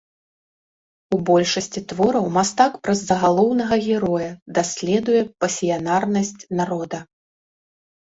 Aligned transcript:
У 1.15 1.17
большасці 1.29 1.79
твораў 1.91 2.23
мастак 2.37 2.73
праз 2.85 2.99
загалоўнага 3.09 3.75
героя 3.89 4.29
даследуе 4.59 5.21
пасіянарнасць 5.45 6.47
народа. 6.63 6.99